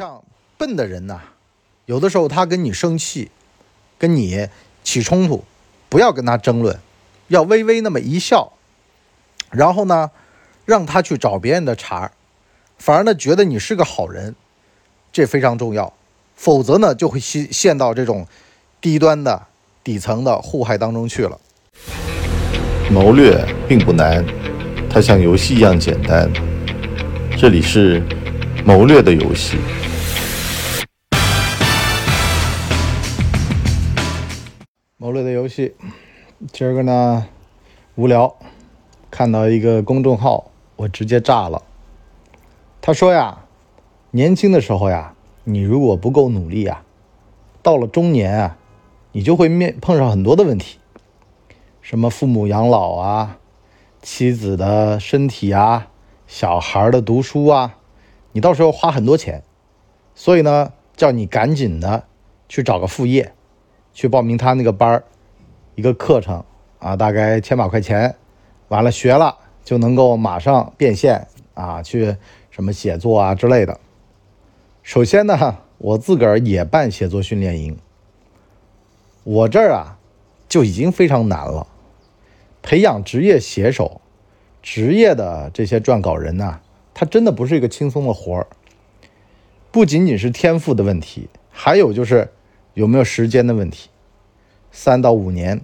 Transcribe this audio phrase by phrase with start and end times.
[0.00, 0.24] 上
[0.56, 1.20] 笨的人呐，
[1.84, 3.30] 有的时候他跟你生气，
[3.98, 4.48] 跟你
[4.82, 5.44] 起冲突，
[5.90, 6.78] 不要跟他争论，
[7.28, 8.50] 要微微那么一笑，
[9.50, 10.10] 然后呢，
[10.64, 12.12] 让他去找别人的茬儿，
[12.78, 14.34] 反而呢觉得你是个好人，
[15.12, 15.92] 这非常重要。
[16.34, 18.26] 否则呢，就会陷陷到这种
[18.80, 19.48] 低端的
[19.84, 21.38] 底层的祸害当中去了。
[22.90, 24.24] 谋略并不难，
[24.88, 26.32] 它像游戏一样简单。
[27.36, 28.02] 这里是
[28.64, 29.58] 谋略的游戏。
[35.10, 35.74] 谋略的游戏，
[36.52, 37.26] 今儿个呢
[37.96, 38.36] 无聊，
[39.10, 41.64] 看到一个公众号，我直接炸了。
[42.80, 43.40] 他说呀，
[44.12, 45.16] 年轻的时候呀。
[45.42, 46.84] 你如果不够努力啊，
[47.60, 48.56] 到了中年啊，
[49.10, 50.78] 你就会面碰上很多的问题，
[51.80, 53.38] 什么父母养老啊，
[54.00, 55.88] 妻子的身体啊，
[56.28, 57.78] 小孩的读书啊，
[58.30, 59.42] 你到时候花很多钱，
[60.14, 62.04] 所以呢，叫你赶紧的
[62.48, 63.32] 去找个副业，
[64.00, 65.04] 去报名他那个班儿，
[65.74, 66.42] 一个课程
[66.78, 68.16] 啊，大概千把块钱，
[68.68, 72.16] 完了学了就能够马上变现啊，去
[72.48, 73.78] 什么写作啊之类的。
[74.82, 77.76] 首先呢，我自个儿也办写作训练营。
[79.22, 79.98] 我这儿啊，
[80.48, 81.66] 就已经非常难了。
[82.62, 84.00] 培养职业写手、
[84.62, 86.60] 职业的这些撰稿人呢，
[86.94, 88.46] 他真的不是一个轻松的活儿。
[89.70, 92.30] 不仅仅是天赋的问题，还有就是
[92.80, 93.90] 有没有时间的问题。
[94.72, 95.60] 三到五年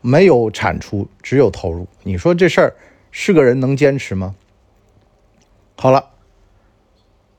[0.00, 2.76] 没有产出，只有投入，你说这事儿
[3.10, 4.34] 是个人能坚持吗？
[5.76, 6.08] 好了。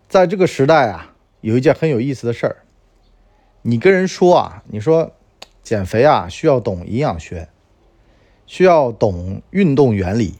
[0.08, 2.58] 在这个时代啊，有一件很有意思的事儿。
[3.64, 5.12] 你跟人说啊，你说
[5.64, 7.50] 减肥啊，需要懂营养学，
[8.46, 10.36] 需要懂运动原理，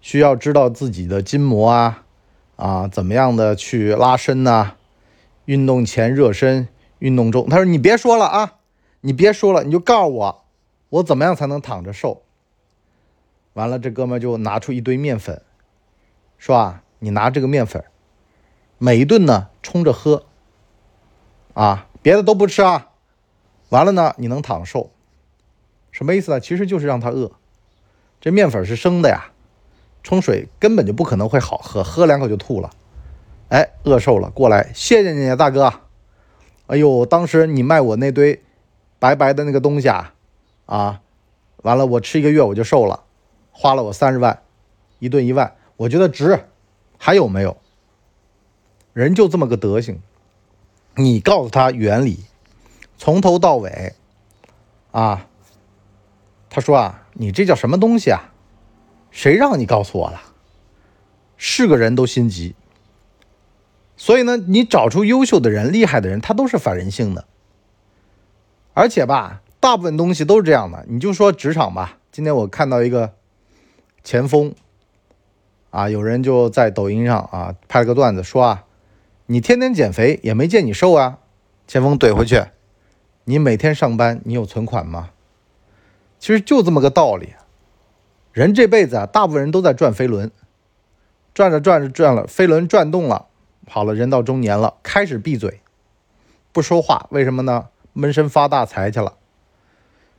[0.00, 2.04] 需要知道自己的筋膜啊
[2.54, 4.74] 啊怎么样的去拉伸呐，
[5.46, 6.68] 运动前热身，
[6.98, 7.48] 运动中。
[7.48, 8.58] 他说你别说了啊，
[9.00, 10.44] 你别说了，你就告诉我，
[10.88, 12.22] 我怎么样才能躺着瘦？
[13.54, 15.42] 完了，这哥们就拿出一堆面粉，
[16.36, 17.84] 说啊，你拿这个面粉。
[18.78, 20.26] 每一顿呢，冲着喝，
[21.54, 22.90] 啊，别的都不吃啊，
[23.70, 24.92] 完了呢，你能躺瘦，
[25.90, 26.38] 什么意思呢？
[26.38, 27.32] 其实就是让他饿。
[28.20, 29.32] 这面粉是生的呀，
[30.04, 32.70] 冲水根本就不可能会好喝，喝两口就吐了。
[33.48, 35.72] 哎，饿瘦了，过来，谢谢你啊，大哥。
[36.68, 38.42] 哎呦，当时你卖我那堆
[38.98, 40.14] 白白的那个东西啊，
[40.66, 41.00] 啊，
[41.62, 43.04] 完了我吃一个月我就瘦了，
[43.50, 44.42] 花了我三十万，
[44.98, 46.44] 一顿一万，我觉得值。
[46.98, 47.56] 还有没有？
[48.92, 50.00] 人就这么个德行，
[50.96, 52.24] 你告诉他原理，
[52.96, 53.94] 从头到尾，
[54.90, 55.28] 啊，
[56.50, 58.32] 他说啊，你这叫什么东西啊？
[59.10, 60.20] 谁让你告诉我了？
[61.36, 62.54] 是个人都心急。
[63.98, 67.26] 所以呢，你找出优秀的人、厉害的人，他都是反人性的。
[68.72, 70.86] 而且吧，大部分东西都是这样的。
[70.88, 73.12] 你就说职场吧，今天我看到一个
[74.02, 74.54] 前锋，
[75.68, 78.64] 啊，有人就在抖音上啊拍了个段子，说啊。
[79.30, 81.18] 你天天减肥也没见你瘦啊！
[81.66, 82.44] 前锋怼回去
[83.24, 85.10] ：“你每天上班，你有存款吗？”
[86.18, 87.34] 其实就这么个道理。
[88.32, 90.30] 人这辈子啊，大部分人都在转飞轮，
[91.34, 93.26] 转着转着转了，飞轮转动了，
[93.68, 95.60] 好了，人到中年了，开始闭嘴，
[96.52, 97.06] 不说话。
[97.10, 97.68] 为什么呢？
[97.92, 99.14] 闷声发大财去了。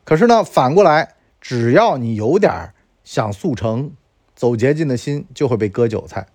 [0.04, 2.74] 可是呢，反过来，只要你有点
[3.04, 3.92] 想速成、
[4.36, 6.28] 走捷径的心，就会被割韭菜。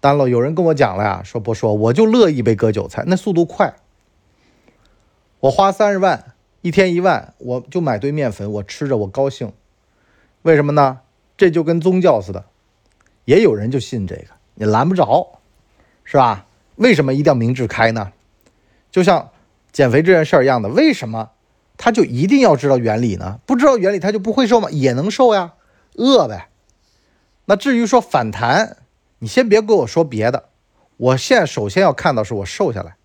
[0.00, 3.74] 单了，有人跟我讲了呀，说不说我就乐意被割韭菜，那速度快。
[5.40, 9.52] 我花三十万，一天一万，我就买堆面粉，我吃着我高兴。
[10.42, 11.00] 为什么呢？
[11.36, 12.44] 这就跟宗教似的，
[13.24, 15.40] 也有人就信这个，你拦不着，
[16.04, 16.46] 是吧？
[16.76, 18.12] 为什么一定要明智开呢？
[18.90, 19.30] 就像
[19.72, 21.30] 减肥这件事儿一样的，为什么
[21.76, 23.40] 他就一定要知道原理呢？
[23.46, 24.70] 不知道原理他就不会瘦吗？
[24.70, 25.54] 也能瘦呀，
[25.96, 26.48] 饿呗。
[27.44, 28.78] 那至于说反弹。
[29.18, 30.48] 你先别跟我说别的，
[30.96, 32.96] 我现在首先要看到是我瘦下来，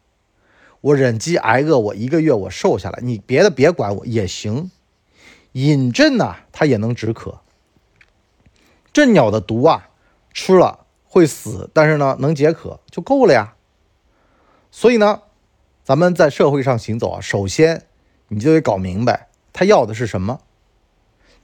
[0.82, 4.72] 我忍饥挨饿，我一个月我瘦下来，你别的别管我也行。
[5.52, 7.42] 饮鸩呢，它也能止渴。
[8.92, 9.90] 鸩鸟的毒啊，
[10.34, 10.87] 吃了
[11.18, 13.56] 会死，但是呢能解渴就够了呀。
[14.72, 15.22] 所以呢，
[15.84, 17.84] 咱们在社会上行走啊，首先
[18.30, 20.40] 你就得搞明白他要的是什么，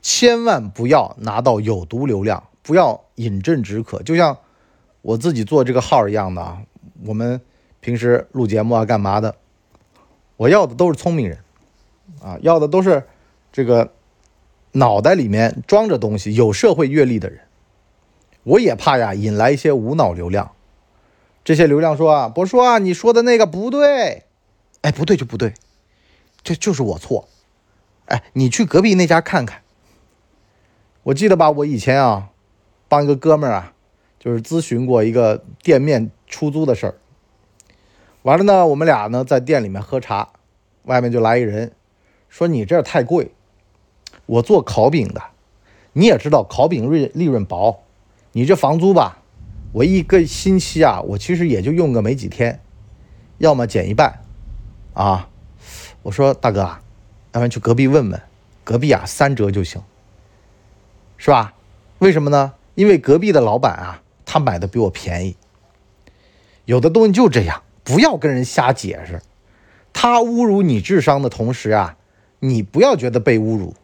[0.01, 4.37] 千万不要拿到有毒流量，不要饮鸩止渴，就像。
[5.03, 6.61] 我自己做这个号一样的啊，
[7.03, 7.41] 我们
[7.81, 9.35] 平时录节目啊，干嘛的？
[10.37, 11.39] 我要的都是聪明人，
[12.21, 13.03] 啊，要的都是
[13.51, 13.91] 这个
[14.71, 17.41] 脑袋里面装着东西、有社会阅历的人。
[18.43, 20.51] 我也怕呀，引来一些无脑流量，
[21.43, 24.25] 这些流量说啊，博叔啊，你说的那个不对，
[24.81, 25.53] 哎，不对就不对，
[26.43, 27.27] 这就是我错，
[28.05, 29.61] 哎，你去隔壁那家看看。
[31.03, 32.29] 我记得吧，我以前啊，
[32.87, 33.73] 帮一个哥们儿啊，
[34.19, 36.95] 就是咨询过一个店面出租的事儿。
[38.21, 40.29] 完了呢，我们俩呢在店里面喝茶，
[40.83, 41.73] 外面就来一人，
[42.29, 43.31] 说你这太贵。
[44.25, 45.21] 我做烤饼的，
[45.91, 47.83] 你也知道烤饼利利润薄，
[48.33, 49.19] 你这房租吧，
[49.71, 52.59] 我一个星期啊，我其实也就用个没几天，
[53.37, 54.21] 要么减一半，
[54.93, 55.29] 啊，
[56.01, 56.81] 我说大哥啊，
[57.31, 58.21] 要不然去隔壁问问，
[58.63, 59.81] 隔壁啊三折就行。
[61.15, 61.53] 是吧？
[61.99, 62.53] 为什么呢？
[62.75, 65.37] 因为隔壁的老板啊，他买的比我便宜。
[66.65, 69.21] 有的东西就这样，不要跟人瞎解释。
[69.93, 71.97] 他侮辱你智商的同时啊，
[72.39, 73.75] 你不要觉得被侮辱。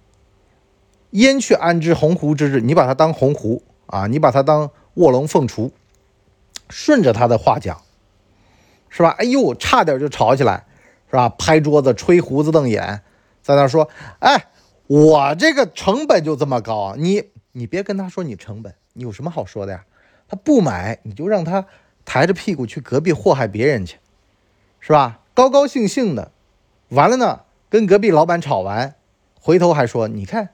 [1.12, 2.62] 燕雀安知鸿鹄之志？
[2.62, 5.72] 你把它当鸿鹄啊，你把他当卧龙凤雏，
[6.70, 7.82] 顺着他的话讲，
[8.90, 9.10] 是吧？
[9.20, 10.66] 哎呦，差点就吵起来，
[11.10, 11.30] 是吧？
[11.30, 13.02] 拍桌子、吹胡子、瞪眼，
[13.42, 13.90] 在那说，
[14.20, 14.46] 哎。
[14.92, 19.86] 我这个成本就这么高，你你别跟他说你成本，你有什么好说的呀？
[20.28, 21.68] 他不买，你就让他
[22.06, 24.00] 抬着屁股去隔壁祸害别人去，
[24.80, 25.20] 是吧？
[25.36, 26.32] 高高兴兴的，
[26.88, 28.96] 完了呢，跟隔壁老板吵完，
[29.40, 30.50] 回头还说，你看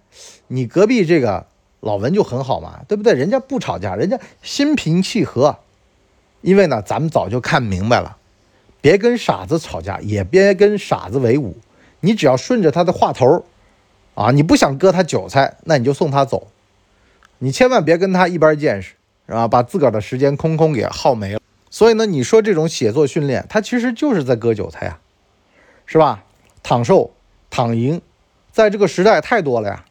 [0.48, 1.48] 你隔壁这个
[1.86, 3.14] 老文就很好嘛，对不对？
[3.14, 5.56] 人家不吵架，人家心平气和，
[6.42, 8.18] 因为呢，咱们早就看明白了，
[8.82, 11.56] 别跟傻子吵架，也别跟傻子为伍，
[12.00, 13.46] 你只要顺着他的话头。
[14.16, 16.48] 啊，你不想割他韭菜，那你就送他走，
[17.40, 18.96] 你千万别跟他一般见识，
[19.28, 19.46] 是吧？
[19.48, 21.42] 把自个儿的时间空空给耗没了。
[21.70, 24.98] 所以呢，你说这种写作训练，他其实就是在割韭菜呀，
[25.86, 26.24] 是吧？
[26.64, 27.12] 躺瘦、
[27.50, 28.02] 躺赢，
[28.54, 29.84] 在这个时代太多了呀。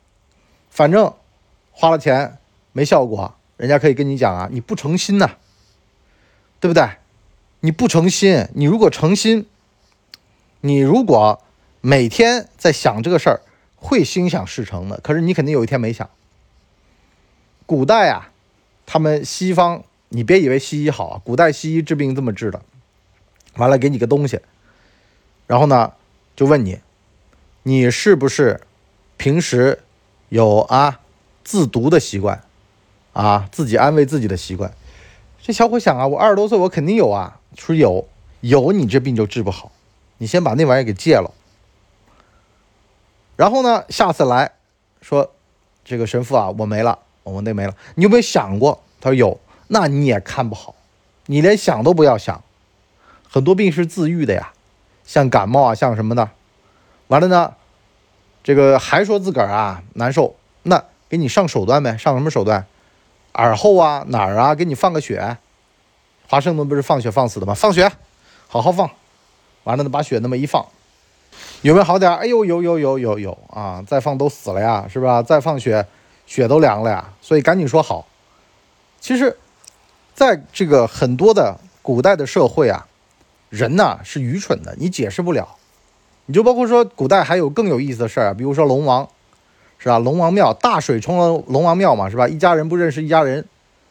[0.70, 1.12] 反正
[1.74, 2.38] 花了钱
[2.72, 5.32] 没效果，人家可以跟你讲啊，你不诚心呐，
[6.58, 6.88] 对不对？
[7.60, 9.46] 你不诚心，你如果诚心，
[10.62, 11.42] 你如果
[11.82, 13.40] 每天在想这个事儿。
[13.76, 16.08] 会心想事成的，可是你肯定有一天没想。
[17.66, 18.30] 古代啊，
[18.86, 22.62] 他们西方，你别以为西医好啊，古代西医治病这么治的。
[23.56, 24.40] 完了，给你个东西，
[25.46, 25.92] 然后呢，
[26.34, 26.80] 就问你，
[27.64, 28.62] 你是不是
[29.18, 29.80] 平时
[30.30, 31.00] 有啊
[31.44, 32.42] 自毒的习惯
[33.12, 34.74] 啊，自己安慰自己的习惯？
[35.40, 37.38] 这小伙想啊，我二十多岁，我肯定有啊。
[37.56, 38.08] 说有，
[38.40, 39.70] 有你这病就治不好，
[40.18, 41.30] 你先把那玩意儿给戒了。
[43.36, 43.84] 然后呢？
[43.88, 44.52] 下次来
[45.00, 45.32] 说，
[45.84, 47.76] 这个神父啊，我没了，我那没了。
[47.94, 48.82] 你有没有想过？
[49.00, 49.38] 他说有，
[49.68, 50.74] 那你也看不好，
[51.26, 52.42] 你连想都不要想。
[53.28, 54.52] 很多病是自愈的呀，
[55.04, 56.30] 像感冒啊，像什么的。
[57.08, 57.54] 完了呢，
[58.42, 62.66] 这个还说自个儿啊难受，那给你上手段呗，上什么手段？
[63.34, 64.54] 耳后啊，哪儿啊？
[64.54, 65.38] 给你放个血。
[66.28, 67.54] 华盛顿不是放血放死的吗？
[67.54, 67.90] 放血，
[68.48, 68.90] 好好放。
[69.64, 70.64] 完了，把血那么一放。
[71.62, 72.14] 有没有好点？
[72.16, 73.82] 哎呦，有有有有有啊！
[73.86, 75.22] 再放都死了呀，是吧？
[75.22, 75.86] 再放血，
[76.26, 77.12] 血都凉了呀。
[77.20, 78.06] 所以赶紧说好。
[79.00, 79.36] 其实，
[80.14, 82.86] 在这个很多的古代的社会啊，
[83.48, 85.56] 人呐是愚蠢的，你解释不了。
[86.26, 89.08] 你就包括说，古代还有更有意思的事儿啊，比如说龙王，
[89.84, 90.00] 是吧？
[90.00, 92.26] 龙王庙大水冲了龙王庙嘛，是吧？
[92.26, 93.46] 一家人不认识一家人，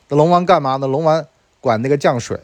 [0.09, 0.87] 那龙王干嘛呢？
[0.87, 1.25] 龙王
[1.61, 2.39] 管那个降水。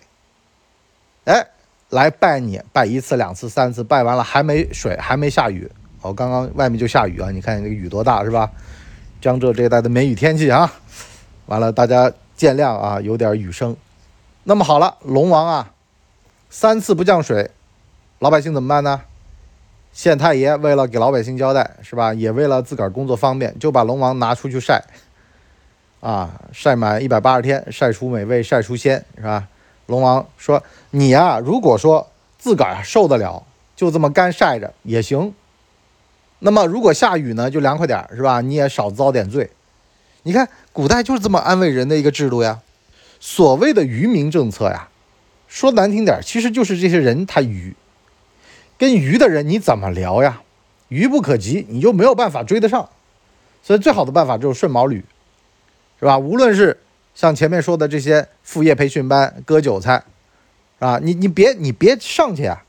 [1.26, 1.46] 哎。
[1.90, 5.68] 来拜你，拜一次、两次、三次，拜完了还没水，还没下雨。
[6.04, 7.32] 哦，刚刚外面就下雨啊！
[7.32, 8.52] 你看那个雨多大，是吧？
[9.20, 10.72] 江浙这一带的梅雨天气啊。
[11.48, 13.76] 完了，大家见谅啊，有点雨声。
[14.44, 15.72] 那么好了，龙王啊，
[16.52, 17.50] 三次不降水，
[18.20, 19.02] 老百姓怎么办呢？
[20.00, 22.14] 县太爷为了给老百姓交代，是吧？
[22.14, 24.82] 也为了自个儿工作方便，就把龙王拿出去晒，
[26.00, 29.50] 啊，晒满一百八十天，晒出美味，晒出鲜，是吧？
[29.88, 33.44] 龙王说：“你呀，如果说自个儿受得了，
[33.76, 35.34] 就这么干晒着也行。
[36.40, 38.40] 那么如果下雨呢，就凉快点是吧？
[38.40, 39.50] 你也少遭点罪。
[40.24, 42.62] 你看古代就是这么安慰人的一个制度呀。
[43.20, 44.88] 所谓的愚民政策呀，
[45.50, 47.76] 说难听点，其实就是这些人他愚。
[48.80, 50.42] 跟愚的人你怎么聊呀？
[50.88, 52.90] 愚不可及，你就没有办法追得上。
[53.62, 55.06] 所以最好的办法就是顺毛驴，
[56.00, 56.18] 是吧？
[56.18, 56.80] 无论是。”
[57.16, 60.02] 像前面说的这些副业培训班割韭菜，
[60.78, 62.64] 啊，你你别你别上去啊，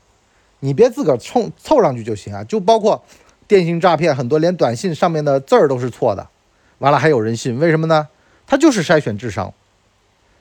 [0.59, 2.43] 你别自个儿冲凑上去就行啊。
[2.43, 3.01] 就包括
[3.47, 6.27] 电信诈骗，很多连短信上面的字儿都是错的，
[6.79, 8.09] 完了还有人信，为什么呢？
[8.45, 9.53] 他就是筛选智商。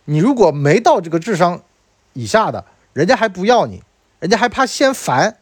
[0.07, 1.63] 你如果没到这个智商
[2.15, 3.81] 以下的，人家还不要你，
[4.19, 5.37] 人家还怕嫌烦，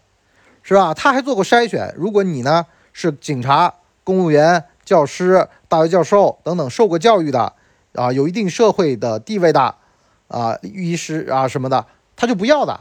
[0.62, 0.94] 是吧？
[0.94, 1.94] 他还做过筛选。
[1.96, 3.74] 如果你呢是警察、
[4.04, 7.54] 公务员、教师、大学教授等等受过教育的。
[7.94, 9.74] 啊，有一定社会的地位的，
[10.28, 11.84] 啊，医师啊什么的，
[12.14, 12.80] 他就不要的，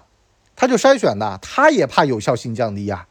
[0.56, 3.08] 他就筛选的，他也怕有效性降低呀，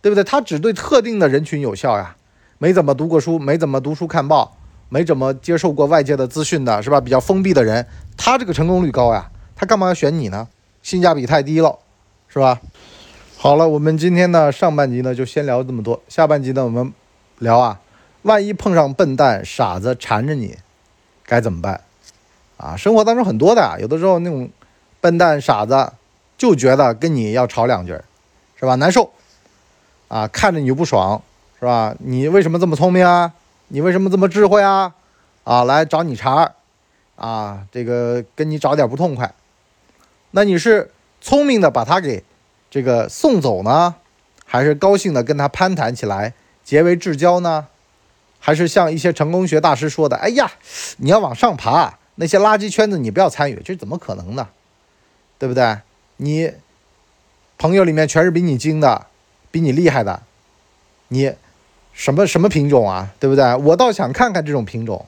[0.00, 0.24] 对不对？
[0.24, 2.16] 他只对特定的人群有效呀，
[2.56, 4.56] 没怎么读过书，没怎么读书看报，
[4.88, 6.98] 没怎么接受过外界的资讯的，是吧？
[7.00, 10.48] 比较封闭的人，他这个成功率高呀，他干嘛要选你呢？
[10.80, 11.78] 性价比太低了，
[12.28, 12.60] 是吧？
[13.42, 16.92] 好了，我们今天呢上半集呢就先聊这么多，下半集呢我们
[17.40, 17.80] 聊啊，
[18.22, 20.56] 万一碰上笨蛋傻子缠着你，
[21.26, 21.80] 该怎么办？
[22.56, 24.48] 啊，生活当中很多的，有的时候那种
[25.00, 25.92] 笨蛋傻子
[26.38, 28.00] 就觉得跟你要吵两句，
[28.54, 28.76] 是吧？
[28.76, 29.10] 难受，
[30.06, 31.20] 啊，看着你就不爽，
[31.58, 31.96] 是吧？
[31.98, 33.32] 你为什么这么聪明啊？
[33.66, 34.94] 你为什么这么智慧啊？
[35.42, 36.52] 啊，来找你茬，
[37.16, 39.34] 啊，这个跟你找点不痛快，
[40.30, 42.22] 那你是聪明的把他给。
[42.72, 43.96] 这个送走呢，
[44.46, 46.32] 还是高兴的跟他攀谈起来，
[46.64, 47.66] 结为至交呢？
[48.40, 50.50] 还是像一些成功学大师说的，哎呀，
[50.96, 54.48] 你要往上爬，那些垃圾圈子你不要参与，这怎么可能呢？
[55.38, 55.80] 对不对？
[56.16, 56.50] 你
[57.58, 59.04] 朋友里面全是比你精的，
[59.50, 60.22] 比你厉害的，
[61.08, 61.34] 你
[61.92, 63.12] 什么什么品种啊？
[63.20, 63.54] 对不对？
[63.56, 65.04] 我倒想看看这种品种，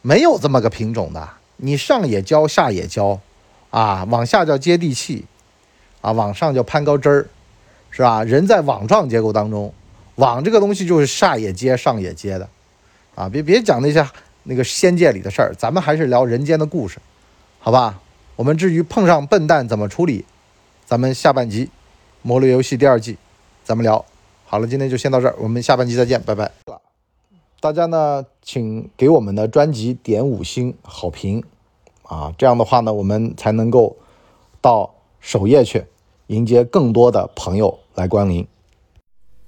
[0.00, 1.28] 没有这么个品种的，
[1.58, 3.20] 你上也教，下也教，
[3.68, 5.26] 啊，往下叫接地气。
[6.00, 7.28] 啊，往上叫攀高枝儿，
[7.90, 8.22] 是吧？
[8.22, 9.72] 人在网状结构当中，
[10.14, 12.48] 网这个东西就是下也接，上也接的，
[13.14, 14.06] 啊，别别讲那些
[14.44, 16.98] 那个仙界里的事儿，咱们还是聊人间的故事，
[17.58, 18.00] 好吧？
[18.36, 20.24] 我们至于碰上笨蛋怎么处理，
[20.86, 21.66] 咱们下半集
[22.22, 23.18] 《魔力游戏》第二季，
[23.64, 24.04] 咱们聊。
[24.44, 26.50] 好了，今天就先到这儿，我们下半集再见，拜拜。
[27.60, 31.42] 大家呢，请给我们的专辑点五星好评，
[32.04, 33.96] 啊，这样的话呢，我们才能够
[34.60, 34.94] 到。
[35.20, 35.84] 首页去
[36.28, 38.46] 迎接更多的朋友来光临。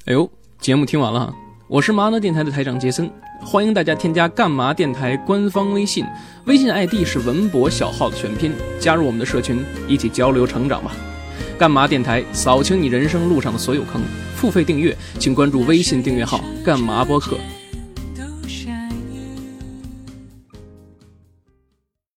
[0.06, 0.28] 哎呦，
[0.60, 1.32] 节目听完了，
[1.68, 3.10] 我是麻辣电台的台长杰森，
[3.40, 6.04] 欢迎大家添加干嘛电台官方微信，
[6.46, 10.92] 微信 ID 是文博小号的全拼，加入我们的社群，一起交流成长吧。
[11.58, 14.00] 干嘛电台扫清你人生路上的所有坑，
[14.34, 17.36] 付费订阅请关注微信订阅号干嘛播客。